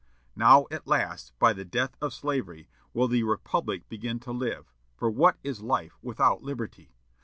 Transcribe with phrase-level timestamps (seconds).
[0.35, 5.11] Now, at last, by the death of slavery, will the republic begin to live; for
[5.11, 6.95] what is life without liberty?